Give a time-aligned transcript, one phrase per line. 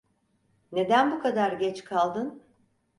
[0.71, 2.43] Neden bu kadar geç kaldın?